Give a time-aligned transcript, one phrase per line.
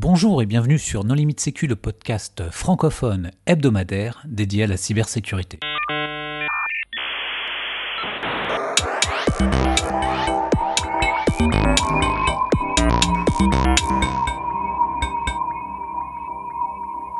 [0.00, 5.58] Bonjour et bienvenue sur Non Limite Sécu, le podcast francophone hebdomadaire dédié à la cybersécurité.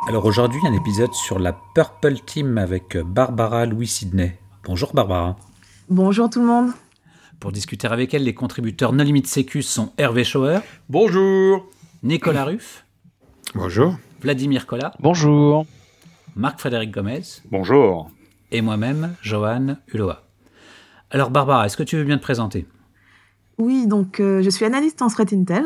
[0.07, 4.39] Alors aujourd'hui, un épisode sur la Purple Team avec Barbara Louis-Sidney.
[4.63, 5.35] Bonjour Barbara.
[5.89, 6.71] Bonjour tout le monde.
[7.41, 10.61] Pour discuter avec elle, les contributeurs No Limite Sécu sont Hervé Schauer.
[10.87, 11.69] Bonjour.
[12.03, 12.85] Nicolas Ruff.
[13.55, 13.95] Bonjour.
[14.21, 14.93] Vladimir Collat.
[14.99, 15.65] Bonjour.
[16.35, 17.21] Marc-Frédéric Gomez.
[17.51, 18.09] Bonjour.
[18.51, 20.23] Et moi-même, Johan Uloa.
[21.11, 22.67] Alors Barbara, est-ce que tu veux bien te présenter?
[23.57, 25.65] Oui, donc euh, je suis analyste en threat intel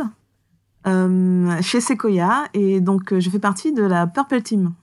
[0.87, 4.73] euh, chez Sequoia et donc euh, je fais partie de la Purple Team.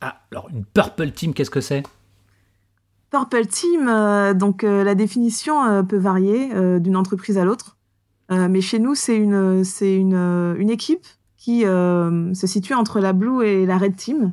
[0.00, 1.82] Ah, alors une Purple Team, qu'est-ce que c'est?
[3.10, 7.76] Purple Team, euh, donc euh, la définition euh, peut varier euh, d'une entreprise à l'autre,
[8.30, 13.00] mais chez nous c'est une c'est une, euh, une équipe qui euh, se situe entre
[13.00, 14.32] la Blue et la Red Team.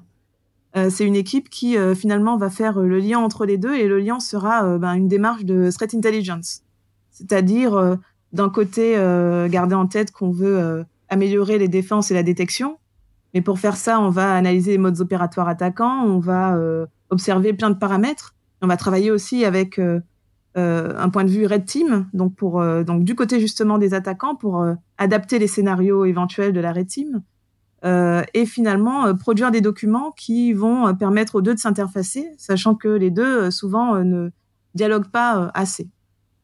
[0.76, 3.74] Euh, c'est une équipe qui euh, finalement va faire euh, le lien entre les deux
[3.74, 6.62] et le lien sera euh, ben, une démarche de threat intelligence,
[7.10, 7.96] c'est-à-dire euh,
[8.34, 12.78] d'un côté euh, garder en tête qu'on veut euh, améliorer les défenses et la détection,
[13.34, 17.54] mais pour faire ça on va analyser les modes opératoires attaquants, on va euh, observer
[17.54, 18.36] plein de paramètres.
[18.62, 20.02] On va travailler aussi avec euh, euh,
[20.58, 24.36] un point de vue red team, donc pour euh, donc du côté justement des attaquants
[24.36, 27.22] pour euh, adapter les scénarios éventuels de la red team
[27.86, 32.28] euh, et finalement euh, produire des documents qui vont euh, permettre aux deux de s'interfacer,
[32.38, 34.30] sachant que les deux euh, souvent euh, ne
[34.74, 35.90] dialoguent pas euh, assez.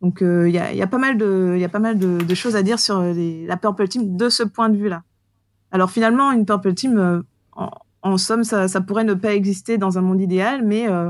[0.01, 2.57] Donc il y, a, y a pas mal de y a pas mal de, choses
[2.57, 5.03] à dire sur la purple team de ce point de vue là.
[5.71, 7.21] Alors finalement une purple team euh,
[8.01, 11.09] en, somme ça, pourrait ne pas exister dans un monde idéal, mais euh,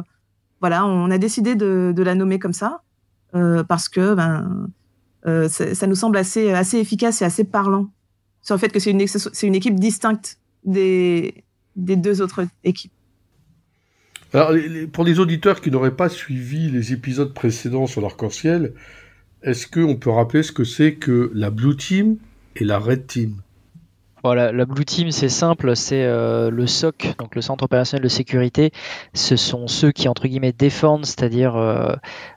[0.62, 2.93] voilà, on a décidé de, la nommer comme ça euh,
[3.68, 4.70] parce que ben,
[5.26, 7.90] euh, ça nous semble assez, assez efficace et assez parlant
[8.42, 9.06] sur le fait que c'est une,
[9.44, 11.44] une équipe distincte des,
[11.76, 12.92] des deux autres équipes.
[14.34, 14.52] Alors,
[14.92, 18.74] pour les auditeurs qui n'auraient pas suivi les épisodes précédents sur l'arc-en-ciel,
[19.44, 22.18] est-ce qu'on peut rappeler ce que c'est que la Blue Team
[22.56, 23.36] et la Red Team?
[24.24, 28.08] Voilà, la Blue Team, c'est simple, c'est euh, le SOC, donc le Centre opérationnel de
[28.08, 28.72] sécurité.
[29.14, 31.94] Ce sont ceux qui, entre guillemets, défendent, c'est-à-dire euh,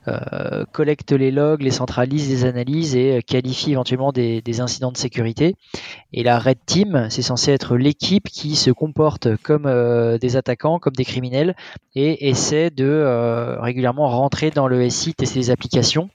[0.08, 4.90] euh, collectent les logs, les centralisent, les analysent et euh, qualifient éventuellement des, des incidents
[4.90, 5.54] de sécurité.
[6.12, 10.80] Et la Red Team, c'est censé être l'équipe qui se comporte comme euh, des attaquants,
[10.80, 11.54] comme des criminels,
[11.94, 16.10] et essaie de euh, régulièrement rentrer dans le SI, tester les applications.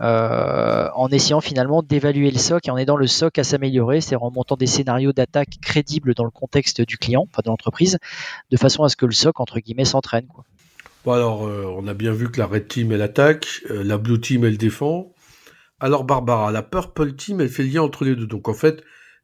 [0.00, 4.16] Euh, en essayant finalement d'évaluer le SOC et en aidant le SOC à s'améliorer, c'est
[4.16, 7.98] en montant des scénarios d'attaque crédibles dans le contexte du client, enfin de l'entreprise,
[8.50, 10.26] de façon à ce que le SOC, entre guillemets, s'entraîne.
[10.26, 10.44] quoi.
[11.04, 13.98] Bon, alors, euh, on a bien vu que la Red Team, elle attaque, euh, la
[13.98, 15.12] Blue Team, elle défend.
[15.80, 18.26] Alors, Barbara, la Purple Team, elle fait le lien entre les deux.
[18.26, 18.82] Donc, en fait,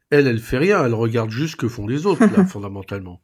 [0.09, 3.21] elle, elle fait rien, elle regarde juste ce que font les autres, là, fondamentalement.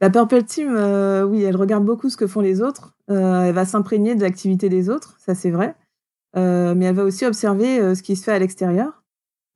[0.00, 2.96] La Purple Team, euh, oui, elle regarde beaucoup ce que font les autres.
[3.10, 5.74] Euh, elle va s'imprégner de l'activité des autres, ça c'est vrai.
[6.36, 9.02] Euh, mais elle va aussi observer euh, ce qui se fait à l'extérieur.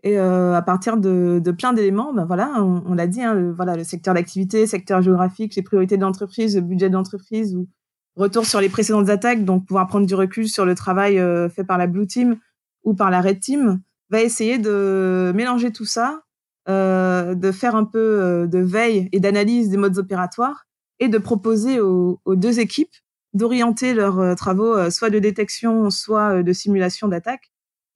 [0.05, 3.35] Et euh, à partir de, de plein d'éléments, ben voilà, on, on l'a dit, hein,
[3.35, 7.57] le, voilà, le secteur d'activité, secteur géographique, les priorités de l'entreprise, le budget de l'entreprise,
[7.57, 7.67] ou
[8.15, 11.65] retour sur les précédentes attaques, donc pouvoir prendre du recul sur le travail euh, fait
[11.65, 12.37] par la Blue Team
[12.85, 16.23] ou par la Red Team, va essayer de mélanger tout ça
[16.69, 20.67] euh, de faire un peu euh, de veille et d'analyse des modes opératoires
[21.01, 22.95] et de proposer aux, aux deux équipes
[23.39, 27.51] d'orienter leurs euh, travaux euh, soit de détection, soit euh, de simulation d'attaque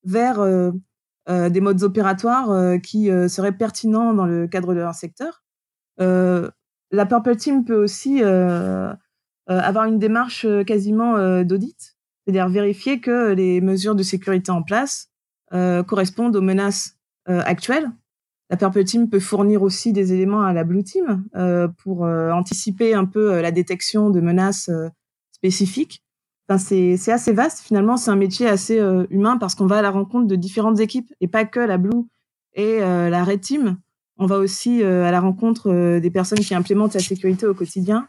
[0.04, 0.40] vers
[1.28, 5.44] des modes opératoires qui seraient pertinents dans le cadre de leur secteur.
[5.98, 8.20] La Purple Team peut aussi
[9.46, 15.12] avoir une démarche quasiment d'audit, c'est-à-dire vérifier que les mesures de sécurité en place
[15.52, 17.88] correspondent aux menaces actuelles
[18.50, 21.24] la Purple Team peut fournir aussi des éléments à la Blue Team
[21.84, 24.68] pour anticiper un peu la détection de menaces
[25.42, 26.02] spécifiques.
[26.48, 29.82] Enfin, c'est assez vaste finalement, c'est un métier assez euh, humain parce qu'on va à
[29.82, 32.04] la rencontre de différentes équipes et pas que la Blue
[32.54, 33.78] et euh, la Red Team.
[34.18, 38.08] On va aussi euh, à la rencontre des personnes qui implémentent la sécurité au quotidien.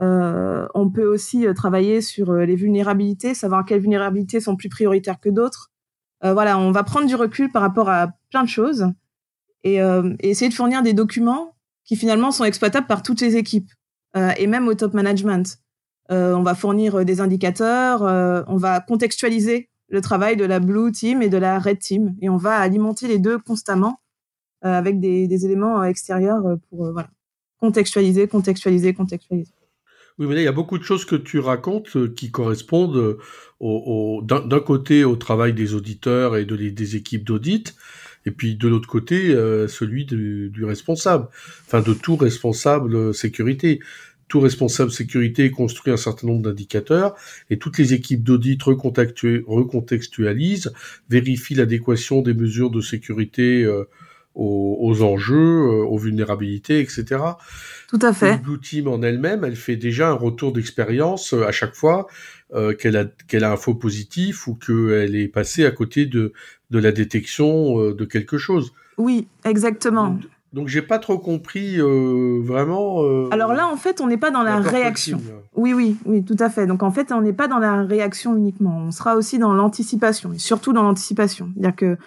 [0.00, 5.70] On peut aussi travailler sur les vulnérabilités, savoir quelles vulnérabilités sont plus prioritaires que d'autres.
[6.22, 8.86] Voilà, on va prendre du recul par rapport à plein de choses
[9.62, 9.78] et,
[10.18, 11.54] essayer de fournir des documents
[11.84, 13.70] qui finalement sont exploitables par toutes les équipes
[14.16, 15.62] et même au top management.
[16.10, 20.58] Euh, on va fournir euh, des indicateurs, euh, on va contextualiser le travail de la
[20.58, 24.00] Blue Team et de la Red Team et on va alimenter les deux constamment
[24.64, 27.10] avec des, éléments extérieurs pour voilà,
[27.58, 29.52] contextualiser, contextualiser, contextualiser.
[30.18, 33.18] Oui, mais là, il y a beaucoup de choses que tu racontes qui correspondent
[33.60, 37.74] d'un côté au travail des auditeurs et de, des équipes d'audit,
[38.24, 39.34] et puis de l'autre côté,
[39.66, 41.26] celui du, responsable,
[41.66, 43.80] enfin de tout responsable sécurité.
[44.32, 47.14] Tout responsable sécurité construit un certain nombre d'indicateurs
[47.50, 50.72] et toutes les équipes d'audit recontextualisent,
[51.10, 53.70] vérifient l'adéquation des mesures de sécurité
[54.34, 57.20] aux, enjeux, euh, aux vulnérabilités, etc.
[57.88, 58.30] Tout à fait.
[58.30, 62.06] La Blue Team en elle-même, elle fait déjà un retour d'expérience euh, à chaque fois
[62.54, 66.32] euh, qu'elle a, qu'elle a un faux positif ou qu'elle est passée à côté de,
[66.70, 68.72] de la détection de quelque chose.
[68.96, 70.18] Oui, exactement.
[70.52, 73.02] Donc, j'ai pas trop compris vraiment.
[73.30, 75.20] Alors là, en fait, on n'est pas dans la, réaction.
[75.54, 76.66] Oui, oui, oui, tout à fait.
[76.66, 78.76] Donc en fait, on n'est pas dans la réaction uniquement.
[78.86, 81.50] On sera aussi dans l'anticipation et surtout dans l'anticipation.
[81.54, 81.98] C'est-à-dire que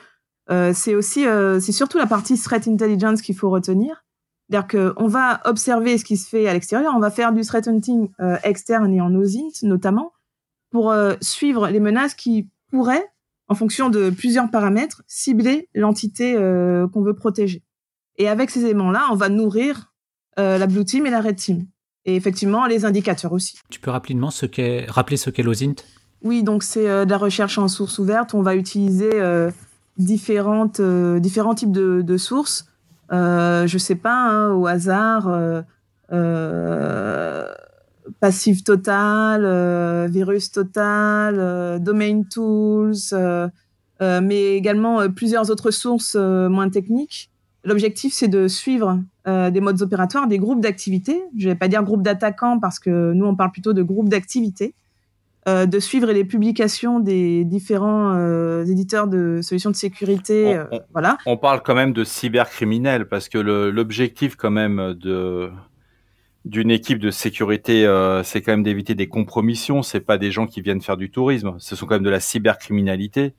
[0.52, 4.04] euh, c'est aussi, euh, c'est surtout la partie threat intelligence qu'il faut retenir.
[4.50, 7.68] C'est-à-dire qu'on va observer ce qui se fait à l'extérieur, on va faire du threat
[7.68, 10.12] hunting euh, externe et en OSINT notamment,
[10.72, 13.08] pour suivre les menaces qui pourraient,
[13.48, 17.64] en fonction de plusieurs paramètres, cibler l'entité qu'on veut protéger.
[18.18, 19.94] Et avec ces éléments-là, on va nourrir
[20.38, 21.66] la Blue Team et la Red Team.
[22.06, 23.58] Et effectivement, les indicateurs aussi.
[23.70, 24.46] Tu peux rapidement ce
[24.92, 25.76] rappeler ce qu'est l'OSINT?
[26.24, 28.34] Oui, donc c'est de la recherche en source ouverte.
[28.34, 29.10] On va utiliser
[29.98, 32.68] différentes, euh, différents types de, de sources.
[33.12, 35.62] Euh, je sais pas, hein, au hasard, euh,
[36.12, 37.46] euh
[38.20, 42.96] Passive Total, euh, Virus Total, Domain Tools,
[44.00, 47.32] mais également plusieurs autres sources moins techniques.
[47.66, 51.20] L'objectif, c'est de suivre des modes opératoires, des groupes d'activités.
[51.36, 54.76] Je vais pas dire groupe d'attaquants parce que nous, on parle plutôt de groupes d'activités.
[55.48, 60.58] Euh, de suivre les publications des différents euh, éditeurs de solutions de sécurité.
[60.72, 61.20] On, euh, voilà.
[61.28, 65.52] On parle quand même de cybercriminels parce que l'objectif quand même de
[66.46, 67.88] d'une équipe de sécurité,
[68.24, 69.82] c'est quand même d'éviter des compromissions.
[69.82, 71.56] C'est pas des gens qui viennent faire du tourisme.
[71.58, 73.34] Ce sont quand même de la cybercriminalité.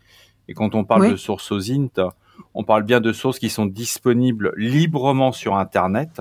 [0.49, 1.93] Et quand on parle de sources OSINT,
[2.55, 6.21] on parle bien de sources qui sont disponibles librement sur Internet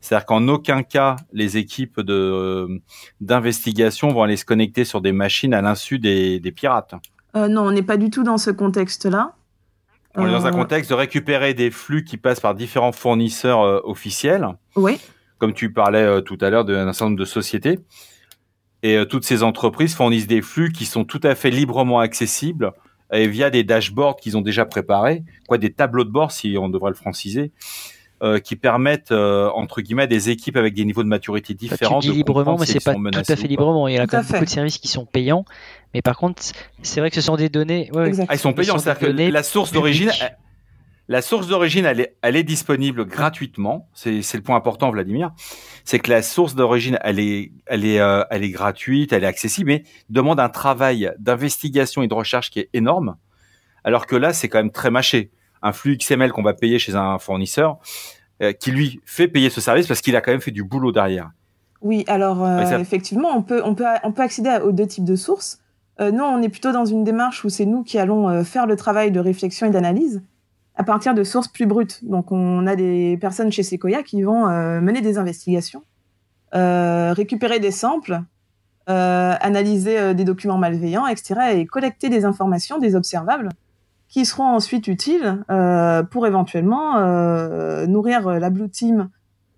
[0.00, 2.78] c'est-à-dire qu'en aucun cas, les équipes de euh,
[3.20, 6.94] d'investigation vont aller se connecter sur des machines à l'insu des, pirates.
[7.36, 9.34] Euh, non, on n'est pas du tout dans ce contexte-là.
[10.16, 13.86] On est dans un euh, contexte de récupérer des flux qui passent par différents fournisseurs
[13.86, 14.48] officiels.
[14.74, 14.98] Oui.
[15.38, 17.78] Comme tu parlais tout à l'heure d'un certain nombre de sociétés.
[18.82, 22.72] Et toutes ces entreprises fournissent des flux qui sont tout à fait librement accessibles
[23.12, 26.68] et via des dashboards qu'ils ont déjà préparés, quoi, des tableaux de bord si on
[26.68, 27.52] devrait le franciser,
[28.22, 32.00] euh, qui permettent euh, entre guillemets des équipes avec des niveaux de maturité différents.
[32.00, 33.88] tu dis librement, mais c'est pas tout à fait librement.
[33.88, 35.44] Il y a quand même beaucoup de services qui sont payants,
[35.94, 36.42] mais par contre,
[36.82, 37.90] c'est vrai que ce sont des données.
[37.94, 40.10] Ouais, ah, ils sont payants, c'est-à-dire que la source d'origine.
[41.10, 43.88] La source d'origine, elle est, elle est disponible gratuitement.
[43.94, 45.32] C'est, le point important, Vladimir.
[45.84, 49.26] C'est que la source d'origine, elle est, elle est, euh, elle est gratuite, elle est
[49.26, 53.16] accessible, mais demande un travail d'investigation et de recherche qui est énorme.
[53.82, 56.94] Alors que là, c'est quand même très mâché un flux XML qu'on va payer chez
[56.94, 57.78] un fournisseur
[58.40, 60.92] euh, qui lui fait payer ce service parce qu'il a quand même fait du boulot
[60.92, 61.32] derrière.
[61.80, 65.16] Oui, alors euh, effectivement, on peut, on, peut, on peut accéder aux deux types de
[65.16, 65.58] sources.
[66.00, 68.76] Euh, nous, on est plutôt dans une démarche où c'est nous qui allons faire le
[68.76, 70.22] travail de réflexion et d'analyse
[70.80, 72.00] à partir de sources plus brutes.
[72.04, 74.48] Donc, on a des personnes chez Sequoia qui vont
[74.80, 75.82] mener des investigations,
[76.52, 78.20] récupérer des samples,
[78.86, 83.50] analyser des documents malveillants, etc., et collecter des informations, des observables,
[84.10, 89.08] qui seront ensuite utiles euh, pour éventuellement euh, nourrir la Blue Team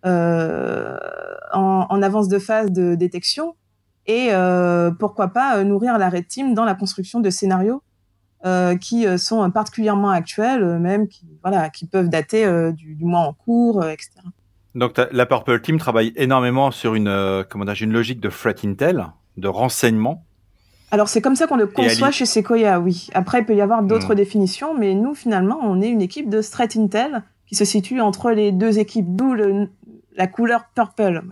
[0.04, 0.98] euh,
[1.52, 3.54] en, en, avance de phase de détection
[4.06, 7.82] et euh, pourquoi pas nourrir la Red Team dans la construction de scénarios
[8.80, 13.84] qui sont particulièrement actuels, même qui, voilà, qui peuvent dater du, du, mois en cours,
[13.84, 14.10] etc.
[14.74, 19.06] Donc la Purple Team travaille énormément sur une, comment dire, une logique de threat intel,
[19.36, 20.24] de renseignement,
[20.92, 23.08] alors c'est comme ça qu'on le conçoit chez Sequoia, oui.
[23.14, 24.16] Après, il peut y avoir d'autres hmm.
[24.16, 28.30] définitions, mais nous, finalement, on est une équipe de Threat Intel qui se situe entre
[28.30, 29.34] les deux équipes, d'où
[30.14, 31.22] la couleur purple.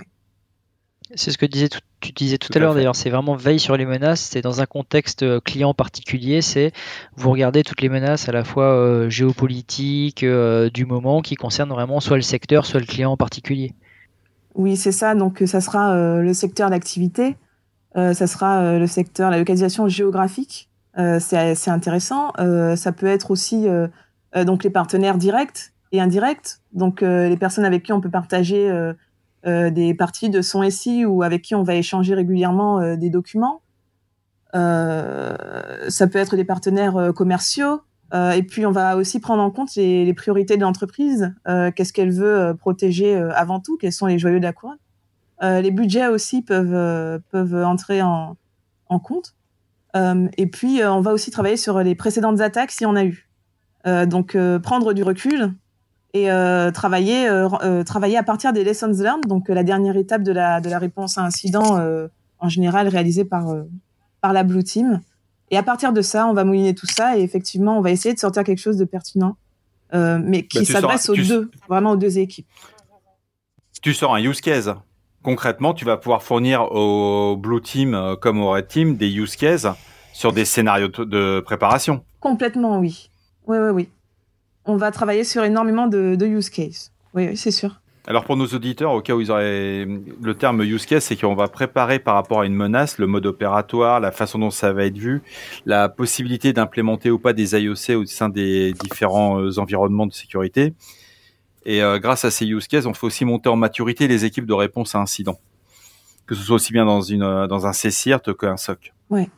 [1.15, 1.69] C'est ce que disais
[2.01, 4.67] tu disais tout, à l'heure d'ailleurs, c'est vraiment veille sur les menaces, c'est dans un
[4.67, 6.73] contexte euh, client particulier, c'est
[7.17, 11.71] vous regardez toutes les menaces à la fois euh, géopolitiques euh, du moment qui concernent
[11.71, 13.75] vraiment soit le secteur, soit le client en particulier.
[14.55, 17.37] Oui, c'est ça, donc ça sera le secteur d'activité,
[17.97, 20.69] euh, ça sera euh, le secteur, la localisation géographique.
[20.99, 22.33] Euh, c'est intéressant.
[22.77, 23.67] ça peut être aussi
[24.35, 26.59] donc les partenaires directs et indirects.
[26.73, 28.71] Donc les personnes avec qui on peut partager
[29.45, 33.63] des parties de son SI ou avec qui on va échanger régulièrement des documents.
[34.53, 37.81] ça peut être des partenaires commerciaux.
[38.13, 41.35] et puis on va aussi prendre en compte les, priorités de l'entreprise.
[41.47, 43.79] Qu'est-ce qu'elle veut protéger avant tout?
[43.79, 44.79] Quels sont les joyaux de la couronne
[45.43, 48.37] euh, les budgets aussi peuvent, euh, peuvent entrer en,
[48.89, 49.35] en compte.
[49.97, 53.29] Euh, et puis, on va aussi travailler sur les précédentes attaques si on a eu.
[54.07, 55.55] donc prendre du recul
[56.13, 56.29] et
[56.75, 57.29] travailler,
[57.87, 61.19] travailler à partir des lessons learned, donc la dernière étape de la, de la réponse
[61.19, 61.79] à incident
[62.41, 63.47] en général réalisée par,
[64.21, 65.01] par la Blue Team.
[65.51, 68.15] Et à partir de ça, on va mouliner tout ça et effectivement, on va essayer
[68.15, 69.37] de sortir quelque chose de pertinent,
[69.93, 72.49] mais qui bah, s'adresse aux deux, vraiment aux deux équipes.
[73.81, 74.75] Tu sors un use case
[75.23, 79.37] concrètement, tu vas pouvoir fournir au Blue Team euh, comme au Red Team des use
[79.37, 79.67] cases
[80.13, 82.05] sur des scénarios de préparation.
[82.21, 83.11] Complètement, oui.
[83.47, 83.89] Oui, oui, oui.
[84.67, 86.93] On va travailler sur énormément de, use cases.
[87.15, 87.81] Oui, c'est sûr.
[88.07, 91.35] Alors pour nos auditeurs, au cas où ils auraient le terme use case, c'est qu'on
[91.35, 94.87] va préparer par rapport à une menace le mode opératoire, la façon dont ça va
[94.87, 95.23] être vu,
[95.67, 100.73] la possibilité d'implémenter ou pas des IOC au sein des différents euh, environnements de sécurité.
[101.67, 104.47] Et euh, grâce à ces use cases, on fait aussi monter en maturité les équipes
[104.47, 105.39] de réponse à incidents,
[106.27, 108.93] que ce soit aussi bien dans, une, euh, dans un CSIRT qu'un SOC.
[109.11, 109.29] Oui.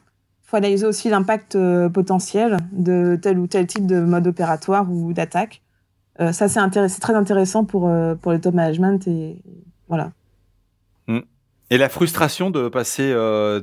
[0.52, 5.14] Faut analyser aussi l'impact euh, potentiel de tel ou tel type de mode opératoire ou
[5.14, 5.62] d'attaque.
[6.18, 7.90] ça, c'est très intéressant pour,
[8.21, 9.09] pour le top management.
[9.09, 9.42] Et
[9.88, 10.12] voilà.
[11.09, 11.21] Hmm.
[11.71, 13.12] Et la frustration de passer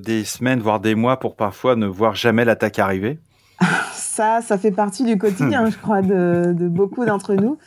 [0.03, 3.19] des semaines, voire des mois pour parfois ne voir jamais l'attaque arriver?
[3.93, 7.57] Ça, ça fait partie du quotidien, je crois, de, de beaucoup d'entre nous.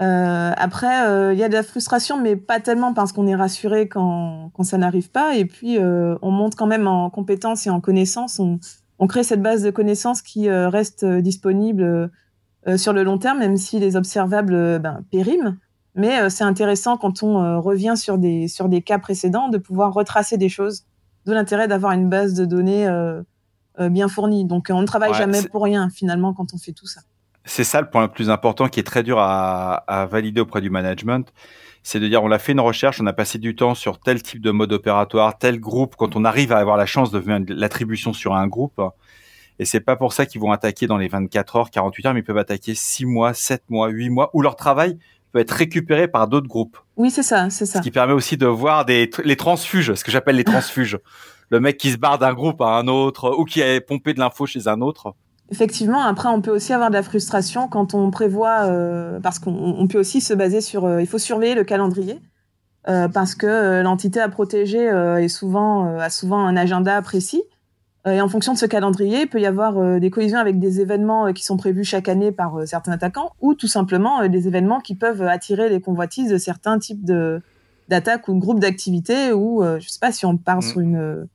[0.00, 3.34] Euh, après, euh, il y a de la frustration, mais pas tellement parce qu'on est
[3.34, 5.36] rassuré quand, quand ça n'arrive pas.
[5.36, 8.38] Et puis, euh, on monte quand même en compétences et en connaissances.
[8.38, 8.58] On,
[8.98, 12.10] on crée cette base de connaissances qui euh, reste disponible
[12.76, 15.56] sur le long terme, même si les observables ben, périment.
[15.96, 20.38] Mais c'est intéressant quand on revient sur des, sur des cas précédents de pouvoir retracer
[20.38, 20.84] des choses.
[21.26, 22.88] D'où l'intérêt d'avoir une base de données
[23.80, 24.44] bien fournie.
[24.44, 27.00] Donc, on ne travaille jamais pour rien, finalement, quand on fait tout ça.
[27.44, 30.60] C'est ça le point le plus important qui est très dur à, à valider auprès
[30.60, 31.32] du management.
[31.82, 34.22] C'est de dire, on a fait une recherche, on a passé du temps sur tel
[34.22, 37.40] type de mode opératoire, tel groupe, quand on arrive à avoir la chance de faire
[37.48, 38.80] l'attribution sur un groupe.
[39.58, 42.20] Et c'est pas pour ça qu'ils vont attaquer dans les 24 heures, 48 heures, mais
[42.20, 44.98] ils peuvent attaquer 6 mois, 7 mois, 8 mois, où leur travail
[45.32, 46.78] peut être récupéré par d'autres groupes.
[46.96, 47.78] Oui, c'est ça, c'est ça.
[47.78, 50.98] Ce qui permet aussi de voir des, les transfuges, ce que j'appelle les transfuges.
[51.50, 54.20] le mec qui se barre d'un groupe à un autre, ou qui a pompé de
[54.20, 55.14] l'info chez un autre
[55.52, 59.86] effectivement, après, on peut aussi avoir de la frustration quand on prévoit, euh, parce qu'on
[59.86, 62.18] peut aussi se baser sur, euh, il faut surveiller le calendrier,
[62.88, 67.42] euh, parce que l'entité à protéger est souvent, a souvent un agenda précis.
[68.04, 71.32] et en fonction de ce calendrier, il peut y avoir des collisions avec des événements
[71.32, 75.22] qui sont prévus chaque année par certains attaquants, ou tout simplement des événements qui peuvent
[75.22, 77.40] attirer les convoitises de certains types de
[77.88, 80.62] d'attaques ou de groupes d'activités, ou je sais pas si on part mmh.
[80.62, 81.28] sur une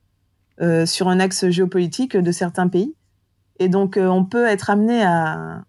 [0.84, 2.94] sur un axe géopolitique de certains pays.
[3.58, 5.62] Et donc, euh, on peut être amené à,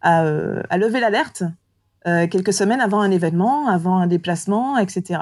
[0.00, 1.42] à, euh, à lever l'alerte
[2.06, 5.20] euh, quelques semaines avant un événement, avant un déplacement, etc.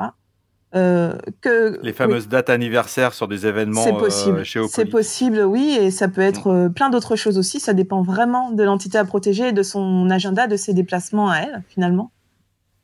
[0.74, 4.42] Euh, que, les fameuses dates anniversaires sur des événements c'est possible.
[4.68, 6.72] c'est possible, oui, et ça peut être mm.
[6.72, 7.60] plein d'autres choses aussi.
[7.60, 11.38] Ça dépend vraiment de l'entité à protéger et de son agenda, de ses déplacements à
[11.38, 12.12] elle, finalement.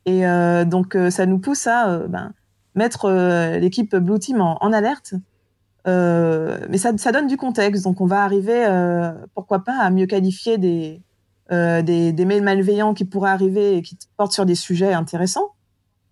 [0.05, 2.33] Et euh, donc, ça nous pousse à ben,
[2.75, 3.09] mettre
[3.59, 5.19] l'équipe Blue Team en, en alerte euh,
[5.87, 10.05] mais ça, ça, donne du contexte, donc on va arriver, euh, pourquoi pas, à mieux
[10.05, 11.01] qualifier des,
[11.49, 15.53] euh, des, des, mails malveillants qui pourraient arriver et qui portent sur des sujets intéressants,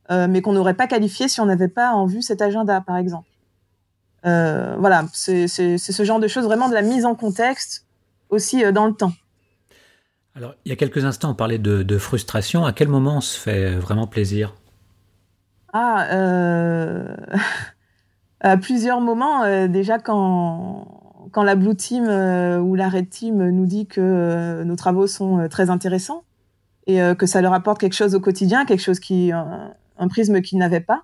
[0.10, 2.96] euh, mais qu'on n'aurait pas qualifié si on n'avait pas en vue cet agenda, par
[2.96, 3.28] exemple.
[4.26, 7.86] Euh, voilà, c'est ce genre de choses, vraiment de la mise en contexte
[8.30, 9.12] aussi dans le temps.
[10.36, 12.66] Alors, il y a quelques instants, on parlait de, de frustration.
[12.66, 14.56] À quel moment on se fait vraiment plaisir?
[15.74, 17.14] Ah, euh...
[18.46, 20.88] à plusieurs moments, euh, déjà quand,
[21.32, 25.08] quand la Blue Team euh, ou la Red Team nous dit que euh, nos travaux
[25.08, 26.24] sont très intéressants
[26.86, 30.60] et que ça leur apporte quelque chose au quotidien, quelque chose qui, un, prisme qu'ils
[30.60, 31.02] n'avaient pas.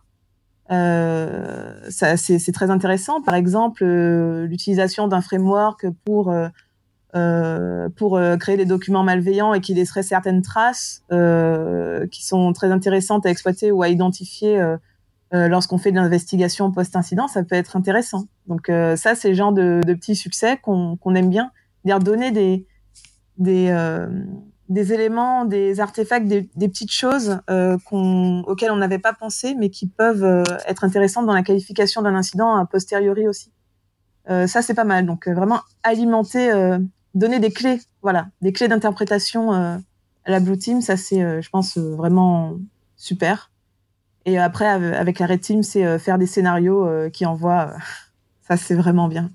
[1.90, 3.24] c'est très intéressant.
[3.24, 6.32] Par exemple, l'utilisation d'un framework pour
[7.96, 13.32] pour créer des documents malveillants et qui laisseraient certaines traces qui sont très intéressantes à
[13.32, 14.62] exploiter ou à identifier
[15.34, 18.26] euh, lorsqu'on fait de l'investigation post-incident, ça peut être intéressant.
[18.48, 21.52] Donc euh, ça, c'est le genre de, de petits succès qu'on aime bien,
[21.86, 22.68] dire donner des
[23.38, 24.08] des, euh,
[24.68, 29.88] des éléments, des artefacts, des, des petites choses auxquelles on n'avait pas pensé, mais qui
[29.88, 33.52] peuvent être intéressantes dans la qualification d'un incident a posteriori aussi.
[34.28, 35.06] ça, c'est pas mal.
[35.06, 36.78] Donc vraiment alimenter,
[37.16, 39.80] donner des clés, voilà, des clés d'interprétation à
[40.28, 42.58] la Blue Team, ça c'est, je pense, vraiment
[42.96, 43.51] super.
[44.26, 47.72] Et après, avec la Red Team, c'est euh, faire des scénarios euh, qui envoient.
[47.74, 47.80] Euh,
[48.48, 49.32] ça, c'est vraiment bien.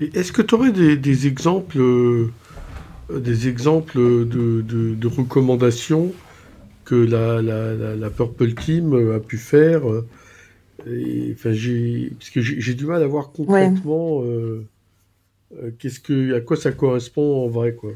[0.00, 1.78] Est-ce que tu aurais des, exemples,
[3.14, 6.12] des exemples de, de, recommandations
[6.84, 9.82] que la, la, la, Purple Team a pu faire
[10.88, 14.24] et, enfin, Parce que j'ai du mal à voir concrètement
[15.78, 17.92] Qu'est-ce que, à quoi ça correspond en vrai, quoi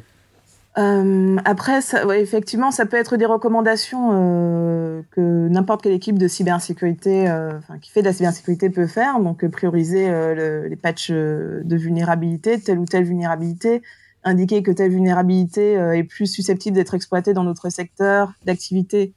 [0.79, 6.19] euh, après, ça, ouais, effectivement, ça peut être des recommandations euh, que n'importe quelle équipe
[6.19, 9.19] de cybersécurité, euh, enfin, qui fait de la cybersécurité peut faire.
[9.21, 13.81] Donc, euh, prioriser euh, le, les patchs euh, de vulnérabilité, telle ou telle vulnérabilité,
[14.23, 19.15] indiquer que telle vulnérabilité est plus susceptible d'être exploitée dans notre secteur d'activité,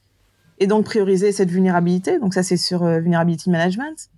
[0.60, 2.20] et donc prioriser cette vulnérabilité.
[2.20, 4.12] Donc, ça, c'est sur vulnerability management.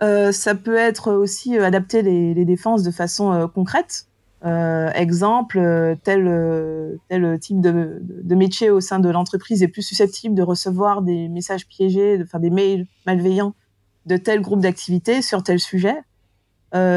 [0.00, 4.06] ça peut être aussi adapter les, les défenses de façon concrète.
[4.44, 9.82] Euh, exemple, euh, tel, euh, tel type de, métier au sein de l'entreprise est plus
[9.82, 13.54] susceptible de recevoir des messages piégés, de faire des mails malveillants
[14.04, 15.96] de tel groupe d'activités sur tel sujet.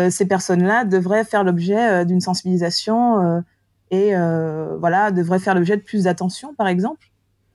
[0.09, 3.43] Ces personnes-là devraient faire l'objet d'une sensibilisation
[3.91, 4.13] et
[4.79, 7.11] voilà, devraient faire l'objet de plus d'attention, par exemple.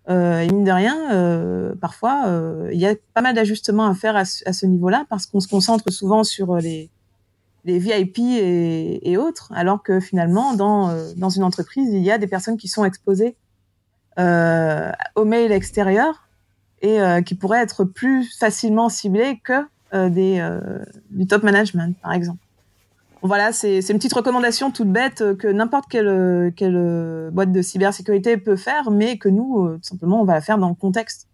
[0.09, 2.25] et mine de rien, parfois,
[2.73, 5.91] il y a pas mal d'ajustements à faire à ce niveau-là parce qu'on se concentre
[5.93, 6.91] souvent sur les,
[7.65, 12.19] les VIP et, autres, alors que finalement, dans, euh, dans une entreprise, il y a
[12.19, 13.37] des personnes qui sont exposées
[14.19, 16.29] euh, au mail extérieur
[16.81, 19.65] et euh, qui pourraient être plus facilement ciblées que
[20.09, 20.43] des,
[21.11, 22.39] du top management, par exemple.
[23.21, 28.57] Voilà, c'est une petite recommandation toute bête que n'importe quelle, quelle boîte de cybersécurité peut
[28.57, 31.29] faire, mais que nous, tout simplement, on va la faire dans le contexte.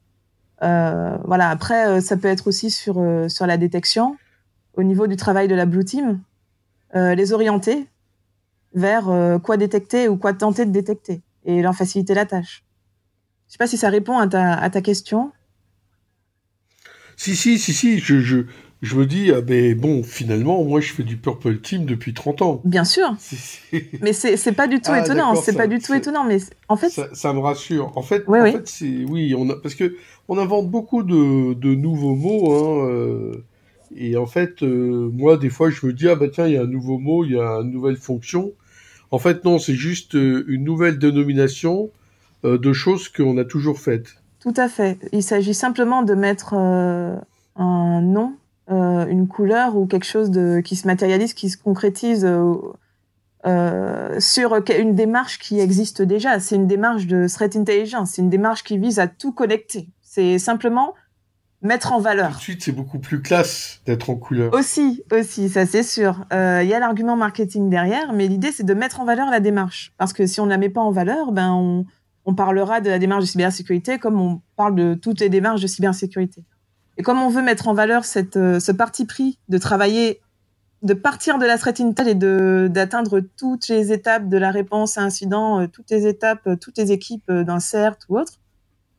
[0.61, 4.17] voilà, après, ça peut être aussi sur, sur la détection
[4.79, 6.21] au niveau du travail de la Blue Team,
[6.95, 7.87] euh, les orienter
[8.75, 12.65] vers euh, quoi détecter ou quoi tenter de détecter et leur faciliter la tâche.
[13.49, 15.33] Je sais pas si ça répond à ta, à ta question.
[17.17, 18.39] Si, si, si, si, je, je,
[18.81, 22.43] je me dis, ah ben bon, finalement, moi je fais du Purple Team depuis 30
[22.43, 22.61] ans.
[22.65, 23.17] Bien sûr.
[24.01, 26.91] Mais c'est pas du tout ah, étonnant, c'est pas du tout étonnant, mais en fait.
[26.91, 27.91] Ça, ça me rassure.
[27.97, 28.53] En fait, oui, en oui.
[28.53, 29.05] fait c'est.
[29.09, 29.97] Oui, on a, parce que
[30.29, 33.45] on invente beaucoup de, de nouveaux mots, hein, euh,
[33.95, 36.57] et en fait, euh, moi, des fois, je me dis, ah bah tiens, il y
[36.57, 38.53] a un nouveau mot, il y a une nouvelle fonction.
[39.11, 41.91] En fait, non, c'est juste euh, une nouvelle dénomination
[42.45, 44.17] euh, de choses qu'on a toujours faites.
[44.41, 44.99] Tout à fait.
[45.13, 48.35] Il s'agit simplement de mettre un nom,
[48.69, 52.25] une couleur ou quelque chose de, qui se matérialise, qui se concrétise
[54.21, 56.39] sur une démarche qui existe déjà.
[56.39, 59.89] C'est une démarche de threat intelligence, c'est une démarche qui vise à tout connecter.
[60.03, 60.95] C'est simplement
[61.63, 62.31] mettre en valeur.
[62.31, 64.53] Tout de suite, c'est beaucoup plus classe d'être en couleur.
[64.55, 66.25] Aussi, aussi, ça c'est sûr.
[66.31, 69.41] Il euh, y a l'argument marketing derrière, mais l'idée c'est de mettre en valeur la
[69.41, 69.93] démarche.
[69.99, 71.87] Parce que si on ne la met pas en valeur, ben on,
[72.25, 75.67] on, parlera de la démarche de cybersécurité comme on parle de toutes les démarches de
[75.67, 76.45] cybersécurité.
[76.97, 80.21] Et comme on veut mettre en valeur cette, euh, ce parti pris de travailler,
[80.83, 82.15] de partir de la threat intel et
[82.69, 86.93] d'atteindre toutes les étapes de la réponse à incident, euh, toutes les étapes, toutes les
[86.93, 88.39] équipes d'un CERT ou autre,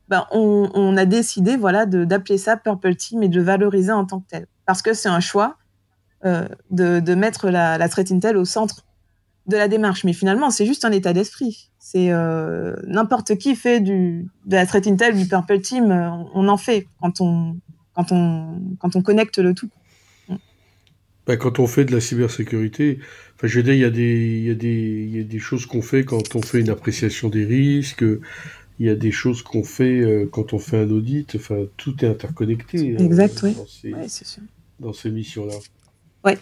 [0.09, 4.27] ben, on, a décidé voilà d'appeler ça Purple Team et de valoriser en tant que
[4.27, 4.47] tel.
[4.65, 5.57] Parce que c'est un choix
[6.25, 8.85] euh, de, mettre la, la threat intel au centre
[9.49, 10.03] de la démarche.
[10.05, 11.69] Mais finalement, c'est juste un état d'esprit.
[11.79, 16.57] C'est euh, n'importe qui fait de la threat intel, du Purple Team, euh, on en
[16.57, 17.59] fait quand on,
[19.03, 19.69] connecte le tout.
[21.27, 22.99] Ben, quand on fait de la cybersécurité,
[23.43, 27.45] je veux il y a des choses qu'on fait quand on fait une appréciation des
[27.45, 28.03] risques,
[28.79, 31.35] il y a des choses qu'on fait euh, quand on fait un audit.
[31.35, 32.95] Enfin, tout est interconnecté.
[32.95, 33.53] Euh, exact, oui.
[33.53, 34.43] Dans ces, ouais, sûr.
[34.79, 35.55] Dans ces missions-là.
[36.23, 36.37] Ouais.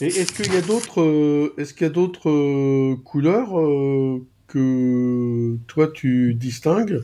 [0.00, 3.50] Et est-ce qu'il y a d'autres, euh, est-ce qu'il y a d'autres euh, couleurs
[4.48, 7.02] que toi tu distingues?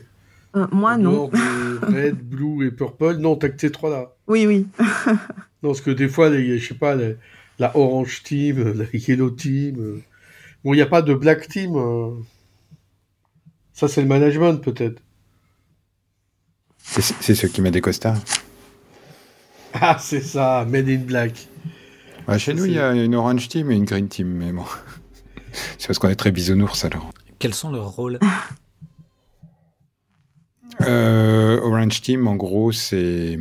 [0.71, 1.27] Moi, non.
[1.83, 3.17] red, blue et purple.
[3.17, 4.15] Non, t'as que ces trois-là.
[4.27, 4.65] Oui, oui.
[5.63, 7.15] non, parce que des fois, les, je sais pas, les,
[7.59, 10.01] la orange team, la yellow team.
[10.63, 11.75] Bon, il n'y a pas de black team.
[13.81, 15.01] Ça, c'est le management, peut-être.
[16.77, 18.19] C'est ceux qui mettent des costards.
[19.73, 21.47] Ah, c'est ça, Made in Black.
[22.27, 24.65] Ouais, chez nous, il y a une orange team et une green team, mais bon.
[25.79, 27.09] c'est parce qu'on est très bisounours alors.
[27.39, 28.19] Quels sont leurs rôles?
[30.81, 33.39] Euh, Orange team, en gros, c'est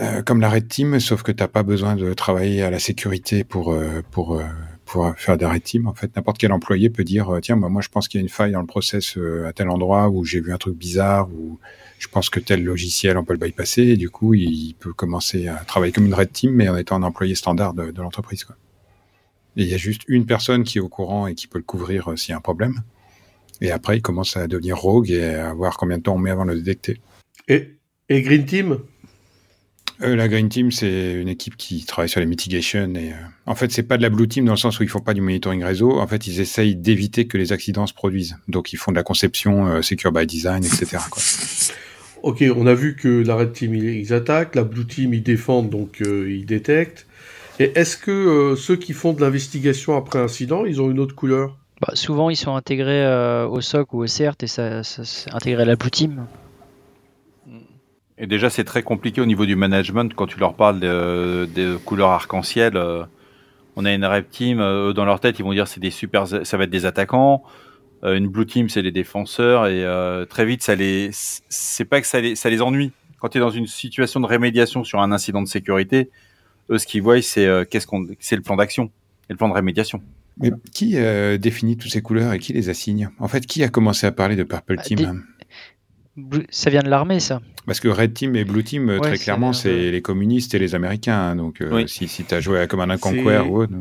[0.00, 3.44] euh, comme la red team, sauf que t'as pas besoin de travailler à la sécurité
[3.44, 4.40] pour euh, pour
[4.84, 5.86] pour faire des red team.
[5.86, 8.24] En fait, n'importe quel employé peut dire tiens, bah, moi je pense qu'il y a
[8.24, 11.58] une faille dans le process à tel endroit où j'ai vu un truc bizarre ou
[12.04, 15.48] je pense que tel logiciel, on peut le bypasser, et du coup, il peut commencer
[15.48, 18.44] à travailler comme une red team, mais en étant un employé standard de, l'entreprise.
[19.56, 21.64] Et il y a juste une personne qui est au courant et qui peut le
[21.64, 22.82] couvrir s'il y a un problème.
[23.62, 26.30] Et après, il commence à devenir rogue et à voir combien de temps on met
[26.30, 27.00] avant de le détecter.
[27.48, 27.78] Et,
[28.10, 28.80] et Green Team?
[30.02, 32.92] Euh, La Green Team, c'est une équipe qui travaille sur les mitigations.
[32.94, 34.88] Et, euh, en fait, c'est pas de la Blue Team dans le sens où ils
[34.88, 35.98] font pas du monitoring réseau.
[35.98, 38.36] En fait, ils essayent d'éviter que les accidents se produisent.
[38.48, 40.98] Donc, ils font de la conception, euh, secure by design, etc.
[41.10, 41.22] Quoi.
[42.24, 45.68] Ok, on a vu que la Red Team, ils attaquent, la Blue Team, ils défendent,
[45.68, 47.06] donc euh, ils détectent.
[47.60, 51.14] Et est-ce que euh, ceux qui font de l'investigation après incident, ils ont une autre
[51.14, 51.54] couleur?
[51.82, 55.02] Bah, Souvent, ils sont intégrés euh, au SOC ou au CERT et ça, ça
[55.32, 56.26] intégré à la Blue Team.
[58.18, 62.10] Et déjà, c'est très compliqué au niveau du management quand tu leur parles des couleurs
[62.10, 62.76] arc-en-ciel.
[62.76, 63.04] Euh,
[63.76, 66.28] on a une red team, eux, dans leur tête, ils vont dire c'est des super,
[66.28, 67.42] ça va être des attaquants.
[68.04, 69.84] une blue team, c'est des défenseurs et
[70.30, 72.92] très vite, ça les, c'est pas que ça les, ça les ennuie.
[73.18, 76.10] Quand tu es dans une situation de rémédiation sur un incident de sécurité,
[76.70, 78.90] eux, ce qu'ils voient, c'est euh, qu'est-ce qu'on, c'est le plan d'action
[79.28, 80.02] et le plan de rémédiation.
[80.38, 83.10] Mais qui euh, définit toutes ces couleurs et qui les assigne?
[83.18, 85.24] En fait, qui a commencé à parler de Purple bah, Team
[86.50, 87.40] Ça vient de l'armée, ça.
[87.66, 91.18] Parce que Red Team et Blue Team, très clairement, c'est les communistes et les Américains.
[91.18, 93.72] Hein, donc, euh, si, si tu as joué à Command Conquer ou autre.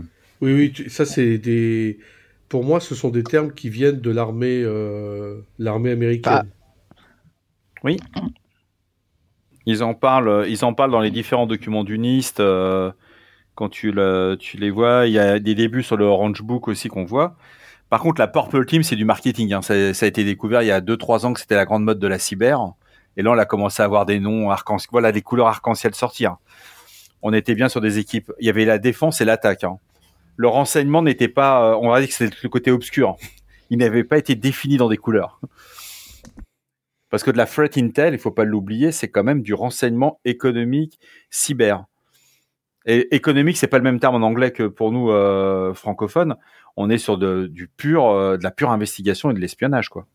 [0.41, 1.99] Oui, oui, ça, c'est des.
[2.49, 4.63] Pour moi, ce sont des termes qui viennent de l'armée
[5.59, 6.33] l'armée américaine.
[6.33, 6.45] Bah,
[7.83, 7.97] oui.
[9.65, 12.39] Ils en parlent, euh, ils en parlent dans les différents documents du NIST.
[12.39, 12.91] Euh,
[13.55, 16.67] quand tu, le, tu les vois, il y a des débuts sur le Orange Book
[16.67, 17.37] aussi qu'on voit.
[17.93, 19.53] Par contre, la Purple Team, c'est du marketing.
[19.53, 19.61] Hein.
[19.61, 22.07] Ça, a été découvert il y a 2-3 ans que c'était la grande mode de
[22.07, 22.73] la cyber.
[23.17, 26.37] Et là, on a commencé à avoir des noms arc-en-ciel, voilà, des couleurs arc-en-ciel sortir.
[27.21, 28.31] On était bien sur des équipes.
[28.39, 29.63] Il y avait la défense et l'attaque.
[29.63, 29.77] Hein.
[30.37, 33.15] Le renseignement n'était pas, euh, on va dire que c'était le côté obscur.
[33.69, 35.39] Il n'avait pas été défini dans des couleurs.
[37.11, 40.19] Parce que de la threat intel, il faut pas l'oublier, c'est quand même du renseignement
[40.25, 41.85] économique cyber.
[42.85, 46.35] Et économique, c'est pas le même terme en anglais que pour nous euh, francophones.
[46.75, 50.07] On est sur de, du pur, euh, de la pure investigation et de l'espionnage, quoi.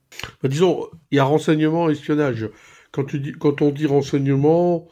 [0.43, 2.51] Bah, disons, il y a renseignement et espionnage.
[2.91, 4.89] Quand, tu dis, quand on dit renseignement,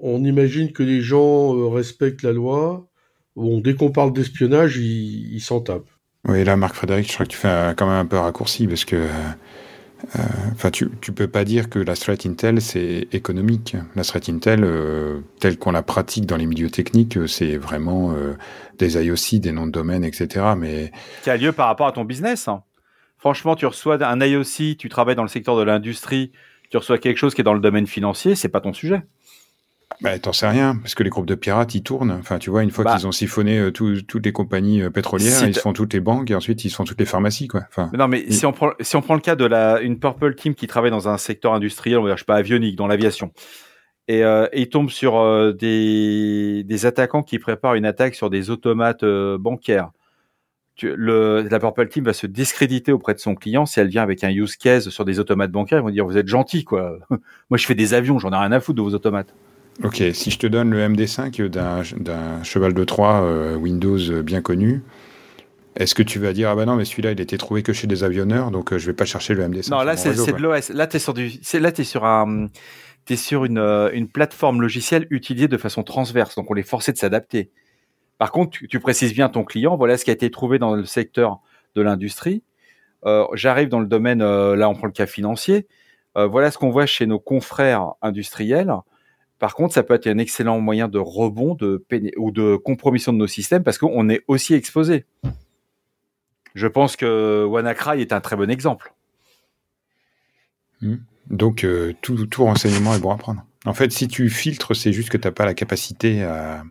[0.00, 2.88] on imagine que les gens euh, respectent la loi.
[3.36, 5.90] Bon, dès qu'on parle d'espionnage, ils s'en tapent.
[6.28, 8.84] Oui, là, Marc Frédéric, je crois que tu fais quand même un peu raccourci parce
[8.84, 9.08] que euh,
[10.52, 13.76] enfin, tu, tu peux pas dire que la threat intel c'est économique.
[13.96, 18.14] La threat intel, euh, telle qu'on la pratique dans les milieux techniques, euh, c'est vraiment
[18.78, 20.46] des IOC, des noms de domaine, etc.
[20.56, 22.48] Mais qui a lieu par rapport à ton business.
[22.48, 22.62] Hein.
[23.18, 26.32] Franchement, tu reçois un IOC, tu travailles dans le secteur de l'industrie,
[26.70, 29.02] tu reçois quelque chose qui est dans le domaine financier, c'est pas ton sujet.
[30.00, 32.12] Bah, t'en sais rien, parce que les groupes de pirates, ils tournent.
[32.12, 32.96] Enfin, tu vois, une fois bah.
[32.96, 36.34] qu'ils ont siphonné euh, toutes les compagnies euh, pétrolières, ils font toutes les banques et
[36.34, 37.62] ensuite ils font toutes les pharmacies, quoi.
[37.68, 40.34] Enfin, non, mais si on prend si on prend le cas de la une Purple
[40.36, 42.86] Team qui travaille dans un secteur industriel, on va dire, je sais pas, avionique, dans
[42.86, 43.32] l'aviation,
[44.08, 48.30] et, euh, et ils tombent sur euh, des des attaquants qui préparent une attaque sur
[48.30, 49.90] des automates bancaires.
[50.76, 54.02] Tu, le, la Purple Team va se discréditer auprès de son client si elle vient
[54.02, 55.80] avec un use case sur des automates bancaires.
[55.80, 56.98] Ils vont dire vous êtes gentil, quoi.
[57.50, 59.34] Moi, je fais des avions, j'en ai rien à foutre de vos automates.
[59.82, 64.82] Ok, si je te donne le MD5 d'un cheval de Troie euh, Windows bien connu,
[65.76, 67.86] est-ce que tu vas dire ah bah non mais celui-là il était trouvé que chez
[67.86, 70.68] des avionneurs donc euh, je vais pas chercher le MD5 Non là c'est de l'OS.
[70.70, 72.48] Là tu es sur du là tu sur un
[73.08, 76.92] es sur une, euh, une plateforme logicielle utilisée de façon transverse donc on est forcé
[76.92, 77.50] de s'adapter.
[78.18, 80.84] Par contre tu, précises bien ton client voilà ce qui a été trouvé dans le
[80.84, 81.40] secteur
[81.74, 82.42] de l'industrie.
[83.32, 85.66] J'arrive dans le domaine là on prend le cas financier.
[86.16, 88.74] voilà ce qu'on voit chez nos confrères industriels.
[89.40, 91.82] Par contre, ça peut être un excellent moyen de rebond de
[92.18, 95.06] ou de compromission de nos systèmes parce qu'on est aussi exposé.
[96.54, 98.92] Je pense que WannaCry est un très bon exemple.
[100.82, 100.96] Hmm.
[101.30, 103.46] Donc, euh, tout, renseignement est bon à prendre.
[103.64, 106.62] En fait, si tu filtres, c'est juste que tu n'as pas la capacité à,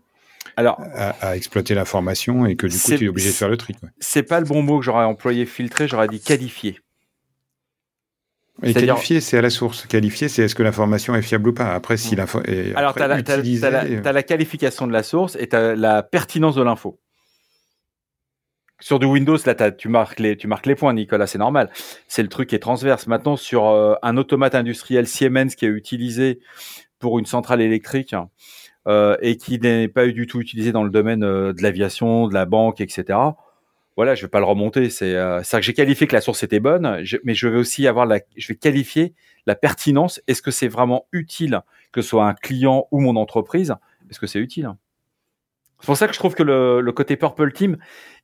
[0.56, 3.76] Alors, à, exploiter l'information et que du coup, tu es obligé de faire le tri.
[4.00, 6.80] C'est pas le bon mot que j'aurais employé filtrer, j'aurais dit qualifier.
[8.64, 9.86] Et qualifier, c'est à la source.
[9.88, 11.74] Qualifier, c'est est-ce que l'information est fiable ou pas?
[11.74, 15.56] Après, si l'info est Alors, tu as, as, la qualification de la source et tu
[15.56, 17.00] as la pertinence de l'info.
[18.82, 21.70] Sur du Windows, là, tu marques les, tu marques les points, Nicolas, c'est normal.
[22.08, 23.08] C'est le truc qui est transverse.
[23.08, 26.40] Maintenant, sur euh, un automate industriel Siemens qui est utilisé
[26.98, 28.16] pour une centrale électrique
[28.88, 32.34] euh, et qui n'est pas du tout utilisé dans le domaine euh, de l'aviation, de
[32.34, 33.18] la banque, etc
[34.00, 34.90] voilà, je vais pas le remonter.
[34.90, 38.06] C'est euh, que j'ai qualifié que la source était bonne, mais je vais aussi avoir
[38.06, 39.14] la, je vais qualifier
[39.46, 40.22] la pertinence.
[40.26, 43.76] Est-ce que c'est vraiment utile que ce soit un client ou mon entreprise?
[44.10, 44.72] Est-ce que c'est utile?
[45.82, 47.76] C'est pour ça que je trouve que le, côté Purple Team,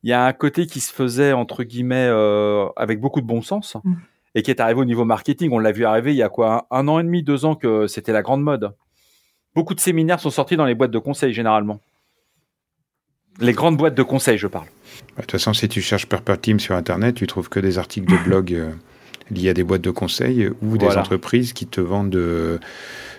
[0.01, 3.41] il y a un côté qui se faisait entre guillemets euh, avec beaucoup de bon
[3.41, 3.95] sens mmh.
[4.35, 5.51] et qui est arrivé au niveau marketing.
[5.51, 7.87] On l'a vu arriver il y a quoi un, an et demi, deux ans que
[7.87, 8.73] c'était la grande mode.
[9.53, 11.81] Beaucoup de séminaires sont sortis dans les boîtes de conseil généralement.
[13.39, 14.67] Les grandes boîtes de conseil, je parle.
[15.17, 18.09] De toute façon, si tu cherches Purple Team sur Internet, tu trouves que des articles
[18.11, 18.71] de blog euh,
[19.29, 22.59] liés à des boîtes de conseil ou des entreprises qui te vendent de,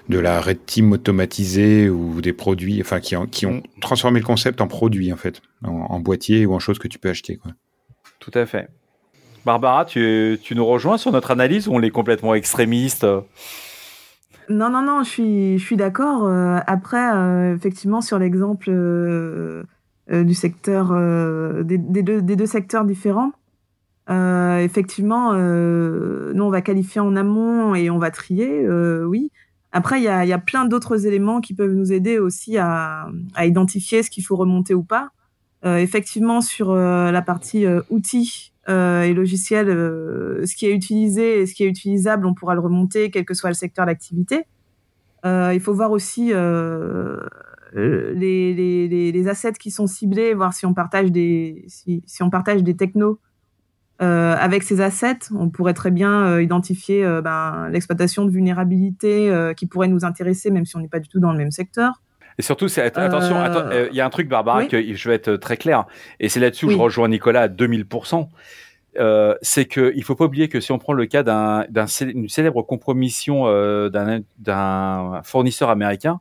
[0.09, 3.81] de la red team automatisée ou des produits, enfin, qui, ont, qui ont mm.
[3.81, 7.11] transformé le concept en produit, en fait, en, boîtier ou en chose que tu peux
[7.11, 7.37] acheter.
[7.37, 7.53] Quoi.
[8.19, 8.69] Tout à fait.
[9.45, 13.07] Barbara, tu, tu nous rejoins sur notre analyse ou on est complètement extrémiste
[14.49, 16.25] non, non, non, je suis, je suis d'accord.
[16.25, 18.71] Euh, après, euh, effectivement, sur l'exemple
[20.11, 20.93] du secteur,
[21.65, 23.33] des, deux, des, deux, secteurs différents.
[24.09, 28.69] effectivement, nous, on va qualifier en amont et on va trier,
[29.05, 29.33] oui.
[29.73, 33.09] Après, il y a, y a, plein d'autres éléments qui peuvent nous aider aussi à,
[33.35, 35.11] à identifier ce qu'il faut remonter ou pas.
[35.65, 41.55] effectivement, sur la partie outils, euh, et logiciel, euh, ce qui est utilisé et ce
[41.55, 44.45] qui est utilisable, on pourra le remonter, quel que soit le secteur d'activité.
[45.25, 46.33] Euh, il faut voir aussi
[47.77, 52.31] les, les, les, assets qui sont ciblés, voir si on partage des, si, si on
[52.31, 53.21] partage des technos
[53.99, 55.31] avec ces assets.
[55.35, 60.77] On pourrait très bien identifier ben, l'exploitation de vulnérabilité qui pourrait nous intéresser, même si
[60.77, 62.03] on n'est pas du tout dans le même secteur.
[62.39, 63.37] Et surtout, c'est, attention,
[63.91, 65.87] il y a un truc, Barbara, que je vais être très clair,
[66.21, 68.29] et c'est là-dessus que je rejoins Nicolas à 2000%.
[68.99, 72.63] Euh, c'est qu'il ne faut pas oublier que si on prend le cas d'une célèbre
[72.63, 76.21] compromission euh, d'un fournisseur américain,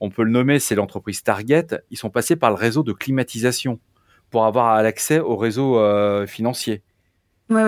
[0.00, 3.78] on peut le nommer, c'est l'entreprise Target, ils sont passés par le réseau de climatisation
[4.30, 6.82] pour avoir l'accès au réseau euh, financier.
[7.48, 7.62] Oui,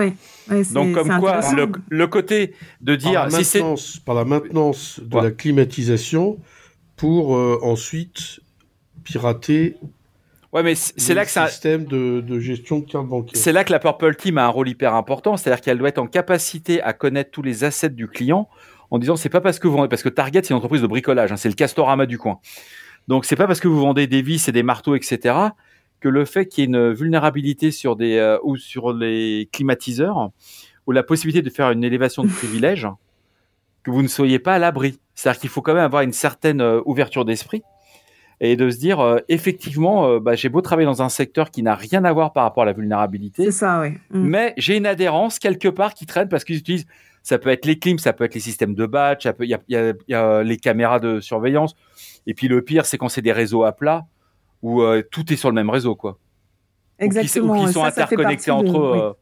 [0.49, 0.63] oui.
[0.73, 1.39] Donc, comme quoi,
[1.89, 3.13] le, côté de dire.
[3.13, 6.37] Par la maintenance, par la maintenance de la climatisation
[6.97, 7.31] pour
[7.63, 8.41] ensuite
[9.05, 9.77] pirater
[10.51, 13.33] Ouais, mais c'est là que c'est un système de, de, gestion de carte bancaire.
[13.35, 15.99] C'est là que la Purple Team a un rôle hyper important, c'est-à-dire qu'elle doit être
[15.99, 18.49] en capacité à connaître tous les assets du client
[18.91, 20.87] en disant c'est pas parce que vous vendez parce que Target c'est une entreprise de
[20.87, 22.39] bricolage, hein, c'est le Castorama du coin.
[23.07, 25.35] Donc c'est pas parce que vous vendez des vis et des marteaux etc
[25.99, 30.31] que le fait qu'il y ait une vulnérabilité sur des euh, ou sur les climatiseurs
[30.87, 32.87] ou la possibilité de faire une élévation de privilège
[33.83, 34.99] que vous ne soyez pas à l'abri.
[35.15, 37.63] C'est-à-dire qu'il faut quand même avoir une certaine euh, ouverture d'esprit
[38.41, 41.61] et de se dire euh, effectivement, euh, bah, j'ai beau travailler dans un secteur qui
[41.61, 43.45] n'a rien à voir par rapport à la vulnérabilité.
[43.45, 43.89] C'est ça, oui.
[44.11, 44.23] Mm.
[44.27, 46.85] Mais j'ai une adhérence quelque part qui traîne parce qu'ils utilisent.
[47.29, 49.59] Ça peut être les clims, ça peut être les systèmes de batch, il y a,
[49.69, 51.75] y, a, y a, les caméras de surveillance.
[52.25, 54.07] Et puis le pire, c'est quand c'est des réseaux à plat
[54.63, 56.17] où euh, tout est sur le même réseau, quoi.
[56.97, 57.61] Exactement.
[57.61, 59.13] Ou qui, sont interconnectés entre eux.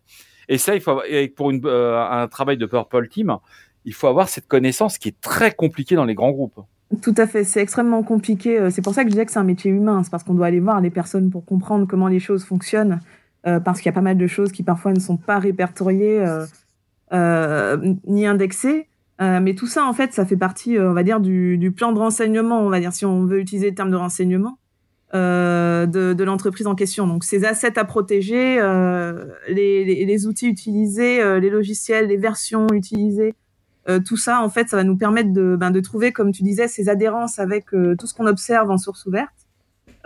[0.48, 1.02] Et ça, il faut
[1.36, 3.38] pour une, un travail de Purple Team,
[3.84, 6.62] il faut avoir cette connaissance qui est très compliquée dans les grands groupes.
[7.02, 8.58] Tout à fait, c'est extrêmement compliqué.
[8.58, 10.02] Euh, c'est pour ça que je disais que c'est un métier humain.
[10.04, 13.02] C'est parce qu'on doit aller voir les personnes pour comprendre comment les choses fonctionnent.
[13.46, 16.20] Euh, parce qu'il y a pas mal de choses qui parfois ne sont pas répertoriées
[16.20, 16.46] euh, euh
[17.12, 18.88] ni indexées.
[19.20, 21.92] Euh, mais tout ça, en fait, ça fait partie, on va dire, du, du, plan
[21.92, 24.60] de renseignement, on va dire, si on veut utiliser le terme de renseignement,
[25.14, 27.08] de, de l'entreprise en question.
[27.08, 28.58] Donc, ces assets à protéger,
[29.50, 33.34] les, les, les, outils utilisés, les logiciels, les versions utilisées,
[33.90, 36.44] euh, tout ça, en fait, ça va nous permettre de, ben, de trouver, comme tu
[36.44, 39.34] disais, ces adhérences avec euh, tout ce qu'on observe en source ouverte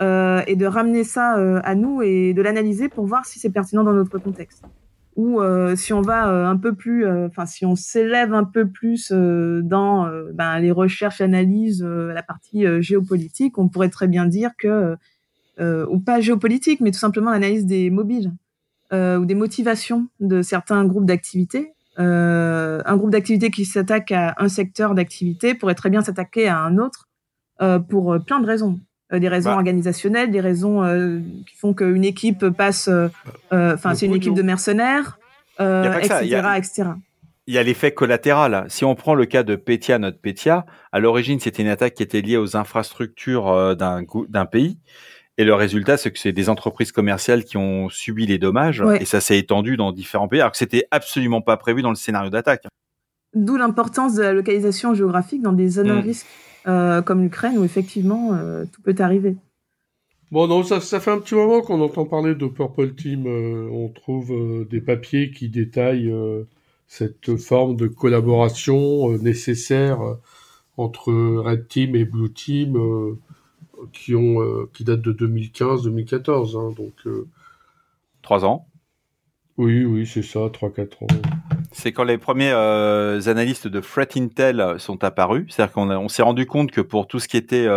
[0.00, 3.82] euh, et de ramener ça à nous et de l'analyser pour voir si c'est pertinent
[3.82, 4.62] dans notre contexte.
[5.16, 5.40] Ou
[5.76, 10.58] si on va un peu plus, enfin, si on s'élève un peu plus dans ben,
[10.58, 14.96] les recherches, analyses, la partie géopolitique, on pourrait très bien dire que,
[15.60, 18.32] ou pas géopolitique, mais tout simplement l'analyse des mobiles
[18.92, 24.48] ou des motivations de certains groupes d'activités euh, un groupe d'activité qui s'attaque à un
[24.48, 27.08] secteur d'activité pourrait très bien s'attaquer à un autre
[27.60, 28.80] euh, pour euh, plein de raisons.
[29.12, 29.56] Des raisons bah.
[29.56, 30.82] organisationnelles, des raisons
[31.46, 32.88] qui font qu'une équipe passe.
[33.50, 35.18] Enfin, c'est une équipe de mercenaires,
[35.58, 36.84] etc., etc.
[37.48, 38.66] Il y a l'effet collatéral.
[38.68, 42.02] Si on prend le cas de Petia, notre Petia, à l'origine, c'était une attaque qui
[42.04, 44.78] était liée aux infrastructures d'un pays.
[45.38, 49.04] Et le résultat, c'est que c'est des entreprises commerciales qui ont subi les dommages et
[49.04, 52.30] ça s'est étendu dans différents pays, alors que c'était absolument pas prévu dans le scénario
[52.30, 52.64] d'attaque.
[53.34, 56.00] D'où l'importance de la localisation géographique dans des zones à mm.
[56.00, 56.26] risque
[56.66, 59.36] euh, comme l'Ukraine où effectivement euh, tout peut arriver.
[60.30, 63.26] Bon, non, ça, ça fait un petit moment qu'on entend parler de Purple Team.
[63.26, 66.14] Euh, on trouve des papiers qui détaillent
[66.88, 70.00] cette forme de collaboration nécessaire
[70.78, 72.78] entre Red Team et Blue Team
[73.92, 76.56] qui, ont, euh, qui datent de 2015-2014.
[76.56, 77.26] Hein, donc, euh,
[78.22, 78.66] Trois ans
[79.58, 81.06] Oui, oui, c'est ça, 3-4 ans.
[81.72, 85.46] C'est quand les premiers euh, analystes de Threat Intel sont apparus.
[85.48, 87.68] C'est-à-dire qu'on on s'est rendu compte que pour tout ce qui était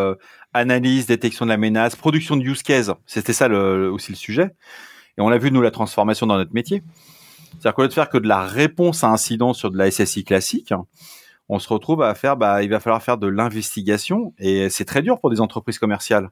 [0.53, 4.51] analyse, détection de la menace, production de use case, c'était ça aussi le sujet.
[5.17, 6.83] Et on a vu, nous, la transformation dans notre métier.
[7.51, 10.23] C'est-à-dire qu'au lieu de faire que de la réponse à incident sur de la SSI
[10.23, 10.73] classique,
[11.47, 15.01] on se retrouve à faire, bah, il va falloir faire de l'investigation et c'est très
[15.01, 16.29] dur pour des entreprises commerciales.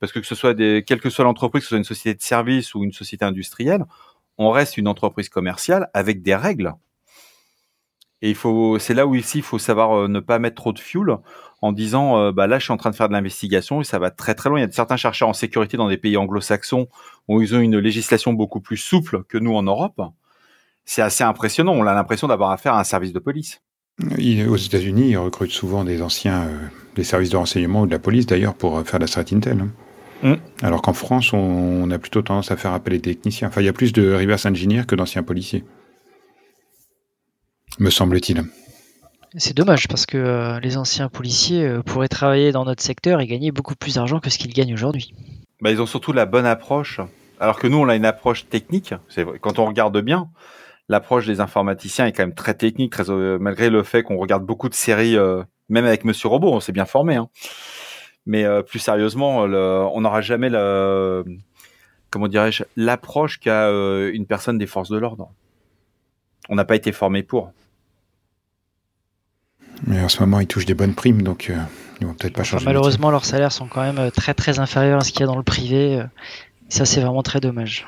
[0.00, 2.16] Parce que que ce soit des, quelle que soit l'entreprise, que ce soit une société
[2.16, 3.84] de service ou une société industrielle,
[4.38, 6.74] on reste une entreprise commerciale avec des règles.
[8.20, 10.72] Et il faut, c'est là où ici il faut savoir euh, ne pas mettre trop
[10.72, 11.18] de fuel
[11.60, 13.98] en disant, euh, bah là je suis en train de faire de l'investigation et ça
[13.98, 14.58] va très très loin.
[14.58, 16.88] Il y a certains chercheurs en sécurité dans des pays anglo-saxons
[17.28, 20.00] où ils ont une législation beaucoup plus souple que nous en Europe.
[20.84, 21.74] C'est assez impressionnant.
[21.74, 23.60] On a l'impression d'avoir affaire à un service de police.
[24.00, 26.58] Aux États-Unis, ils recrutent souvent des anciens euh,
[26.96, 29.64] des services de renseignement ou de la police d'ailleurs pour faire de la threat intel.
[30.22, 30.34] Mm.
[30.62, 33.48] Alors qu'en France, on, a plutôt tendance à faire appel aux techniciens.
[33.48, 35.64] Enfin, il y a plus de reverse engineers que d'anciens policiers.
[37.78, 38.44] Me semble-t-il.
[39.36, 43.26] C'est dommage parce que euh, les anciens policiers euh, pourraient travailler dans notre secteur et
[43.26, 45.14] gagner beaucoup plus d'argent que ce qu'ils gagnent aujourd'hui.
[45.60, 47.00] Bah, ils ont surtout la bonne approche.
[47.38, 48.94] Alors que nous, on a une approche technique.
[49.40, 50.28] Quand on regarde bien,
[50.88, 54.44] l'approche des informaticiens est quand même très technique, très, euh, malgré le fait qu'on regarde
[54.44, 55.16] beaucoup de séries,
[55.68, 57.14] même avec Monsieur Robot, on s'est bien formé.
[57.14, 57.28] Hein.
[58.28, 61.24] Mais plus sérieusement, on n'aura jamais le,
[62.10, 65.30] comment dirais-je, l'approche qu'a une personne des forces de l'ordre.
[66.48, 67.52] On n'a pas été formé pour.
[69.86, 71.56] Mais en ce moment, ils touchent des bonnes primes, donc euh,
[72.00, 72.64] ils vont peut-être pas changer.
[72.64, 75.26] malheureusement, leurs salaires sont quand même euh, très très inférieurs à ce qu'il y a
[75.26, 76.00] dans le privé.
[76.00, 76.04] Euh,
[76.68, 77.86] ça, c'est vraiment très dommage.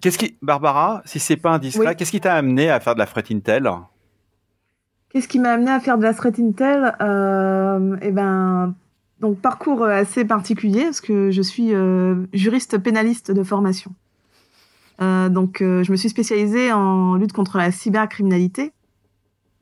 [0.00, 3.06] Qu'est-ce qui, Barbara, si c'est pas indiscret, qu'est-ce qui t'a amené à faire de la
[3.06, 3.70] fret Intel?
[5.14, 6.92] Qu'est-ce qui m'a amené à faire de la fret Intel
[8.02, 8.74] Eh ben,
[9.20, 11.72] donc parcours assez particulier parce que je suis
[12.32, 13.92] juriste pénaliste de formation.
[14.98, 18.72] donc, je me suis spécialisée en lutte contre la cybercriminalité.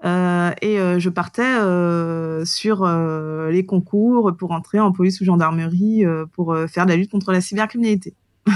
[0.05, 2.87] Euh, et euh, je partais euh, sur
[3.51, 7.41] les concours pour entrer en police ou gendarmerie pour faire de la lutte contre la
[7.41, 8.15] cybercriminalité.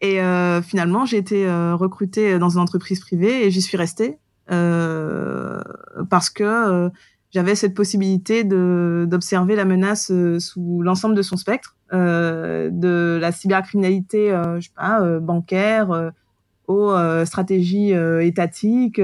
[0.00, 0.20] et
[0.62, 6.90] finalement, j'ai été recrutée dans une entreprise privée et j'y suis restée parce que
[7.30, 14.66] j'avais cette possibilité d'observer la menace sous l'ensemble de son spectre, de la cybercriminalité, je
[14.66, 16.12] sais pas, bancaire,
[16.66, 19.00] aux stratégies étatiques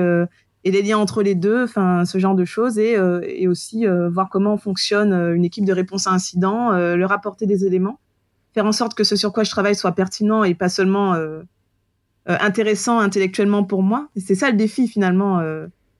[0.64, 3.86] et les liens entre les deux, enfin ce genre de choses, et, euh, et aussi
[3.86, 8.00] euh, voir comment fonctionne euh, une équipe de réponse à incident, leur apporter des éléments,
[8.54, 11.14] faire en sorte que ce sur quoi je travaille soit pertinent et pas seulement
[12.26, 14.08] intéressant intellectuellement pour moi.
[14.16, 15.42] C'est ça le défi finalement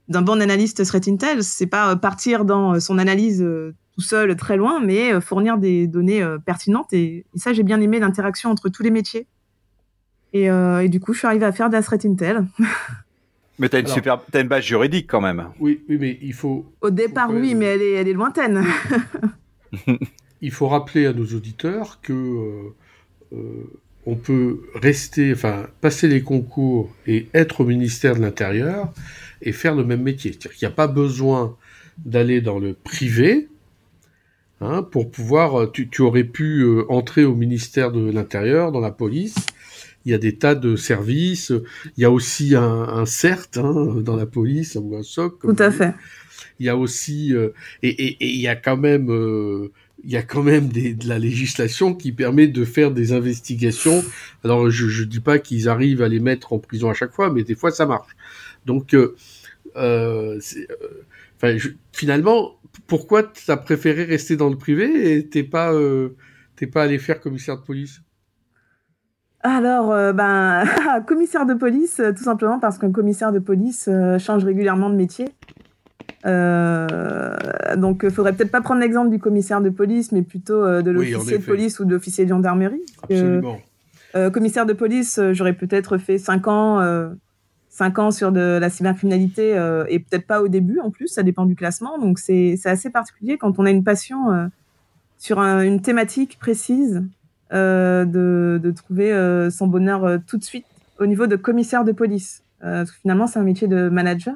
[0.08, 3.44] d'un bon analyste threat intel, c'est pas partir dans son analyse
[3.94, 6.92] tout seul très loin, mais fournir des données pertinentes.
[6.92, 9.26] Et, ça, j'ai bien aimé l'interaction entre tous les métiers.
[10.32, 12.46] Et, et, du coup, je suis arrivée à faire de la threat intel.
[13.58, 15.48] Mais tu as une super, as une base juridique quand même.
[15.60, 16.66] Oui, oui, mais il faut.
[16.80, 18.64] Au départ, oui, mais elle est, elle est lointaine.
[20.40, 22.74] il faut rappeler à nos auditeurs que euh,
[23.32, 23.70] euh,
[24.06, 28.92] on peut rester, enfin, passer les concours et être au ministère de l'Intérieur
[29.42, 30.32] et faire le même métier.
[30.32, 31.56] C'est-à-dire qu'il n'y a pas besoin
[32.04, 33.48] d'aller dans le privé
[34.60, 35.72] hein, pour pouvoir.
[35.72, 39.36] Tu, tu aurais pu euh, entrer au ministère de l'Intérieur, dans la police,
[40.04, 41.52] il y a des tas de services.
[41.96, 45.40] Il y a aussi un, un CERT hein, dans la police ou un SOC.
[45.40, 45.94] Tout à fait.
[46.60, 47.48] Il y a aussi euh,
[47.82, 49.72] et, et, et, il y a quand même euh,
[50.04, 54.04] il y a quand même de la législation qui permet de faire des investigations.
[54.44, 57.32] Alors je je dis pas qu'ils arrivent à les mettre en prison à chaque fois,
[57.32, 58.14] mais des fois ça marche.
[58.66, 59.16] Donc euh,
[59.76, 60.38] euh
[61.36, 61.56] enfin,
[61.92, 65.72] finalement, pourquoi tu as préféré rester dans le privé et t'es pas
[66.72, 68.00] pas allé faire commissaire de police?
[69.44, 70.64] Alors, euh, ben,
[71.06, 74.96] commissaire de police, euh, tout simplement parce qu'un commissaire de police euh, change régulièrement de
[74.96, 75.28] métier.
[76.24, 81.38] Donc, il faudrait peut-être pas prendre l'exemple du commissaire de police, mais plutôt de l'officier
[81.38, 82.82] de police ou de l'officier de gendarmerie.
[83.02, 83.58] Absolument.
[84.32, 87.10] commissaire de police, j'aurais peut-être fait 5 ans,
[87.68, 89.50] 5 ans sur de la cybercriminalité
[89.88, 91.98] et peut-être pas au début en plus, ça dépend du classement.
[91.98, 94.48] Donc, c'est assez particulier quand on a une passion
[95.18, 97.02] sur une thématique précise.
[97.54, 100.64] Euh, de, de, trouver euh, son bonheur euh, tout de suite
[100.98, 102.42] au niveau de commissaire de police.
[102.60, 104.34] parce que finalement, c'est un métier de manager.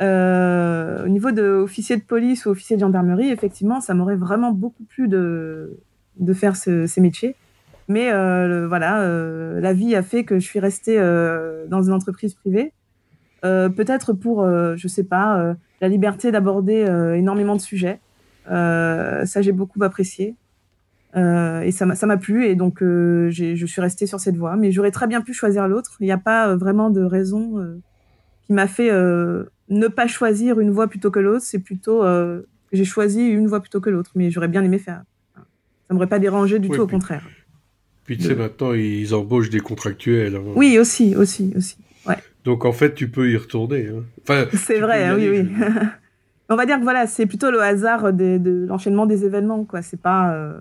[0.00, 4.84] Au niveau de officier de police ou officier de gendarmerie, effectivement, ça m'aurait vraiment beaucoup
[4.84, 5.78] plu de,
[6.34, 7.36] faire ce, ces métiers.
[7.88, 8.10] Mais
[8.66, 9.06] voilà,
[9.60, 10.96] la vie a fait que je suis restée
[11.68, 12.72] dans une entreprise privée.
[13.42, 16.86] Peut-être pour, je sais pas, la liberté d'aborder
[17.16, 18.00] énormément de sujets.
[18.46, 20.34] ça, j'ai beaucoup apprécié.
[21.16, 24.56] Euh, et ça m'a plu et donc euh, je suis restée sur cette voie.
[24.56, 25.96] Mais j'aurais très bien pu choisir l'autre.
[26.00, 27.80] Il n'y a pas euh, vraiment de raison euh,
[28.46, 31.44] qui m'a fait euh, ne pas choisir une voie plutôt que l'autre.
[31.44, 34.10] C'est plutôt que j'ai choisi une voie plutôt que l'autre.
[34.14, 35.02] Mais j'aurais bien aimé faire.
[35.36, 37.26] Ça m'aurait pas dérangé du tout, au contraire.
[38.04, 40.36] Puis tu sais, maintenant, ils embauchent des contractuels.
[40.36, 40.42] Hein.
[40.56, 41.76] Oui, aussi, aussi, aussi.
[42.06, 42.16] Ouais.
[42.44, 43.88] Donc en fait, tu peux y retourner.
[43.88, 44.04] Hein.
[44.22, 45.48] Enfin, c'est vrai, oui, oui.
[46.48, 49.82] On va dire que voilà, c'est plutôt le hasard de, de l'enchaînement des événements, quoi.
[49.82, 50.58] C'est pas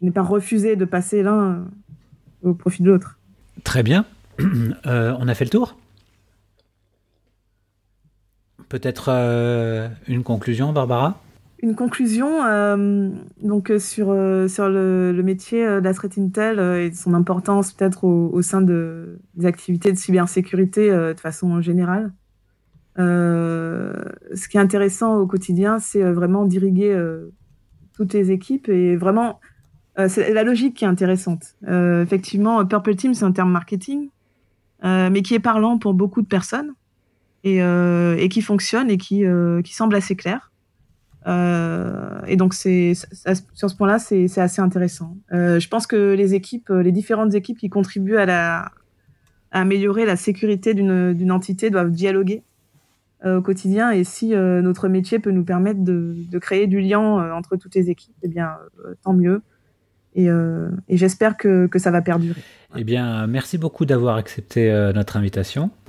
[0.00, 1.66] je n'ai pas refusé de passer l'un
[2.42, 3.18] au profit de l'autre.
[3.64, 4.04] Très bien.
[4.86, 5.76] Euh, on a fait le tour?
[8.68, 11.20] Peut-être euh, une conclusion, Barbara?
[11.62, 13.10] Une conclusion euh,
[13.42, 14.14] donc sur,
[14.48, 19.46] sur le, métier de la threat intel et son importance peut-être au, sein de, des
[19.46, 22.12] activités de cybersécurité de façon générale.
[22.98, 26.94] ce qui est intéressant au quotidien, c'est vraiment d'irriguer
[27.94, 29.40] toutes les équipes et vraiment,
[30.08, 31.56] c'est la logique qui est intéressante.
[31.66, 34.10] effectivement, Purple Team, c'est un terme marketing,
[34.84, 36.74] mais qui est parlant pour beaucoup de personnes
[37.46, 39.24] et, et qui fonctionne et qui,
[39.64, 40.50] qui semble assez clair.
[41.26, 42.92] Euh, et donc, c'est,
[43.54, 45.16] sur ce point-là, c'est, assez intéressant.
[45.32, 48.70] Euh, je pense que les équipes, les différentes équipes qui contribuent à,
[49.52, 52.42] améliorer la sécurité d'une, entité doivent dialoguer
[53.24, 53.90] euh, au quotidien.
[53.90, 57.00] Et si notre métier peut nous permettre de, de créer du lien
[57.32, 58.50] entre toutes les équipes, eh bien,
[59.02, 59.42] tant mieux.
[60.14, 60.28] Et,
[60.88, 62.40] et j'espère que, que ça va perdurer.
[62.76, 65.70] Eh bien, merci beaucoup d'avoir accepté notre invitation.